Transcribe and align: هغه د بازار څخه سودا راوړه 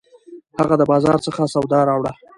هغه 0.59 0.75
د 0.77 0.81
بازار 0.91 1.17
څخه 1.27 1.41
سودا 1.53 1.79
راوړه 1.89 2.11